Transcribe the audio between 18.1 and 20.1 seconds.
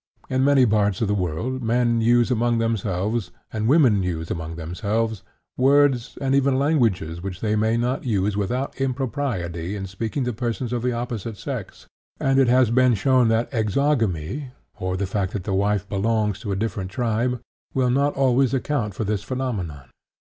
always account for this phenomenon.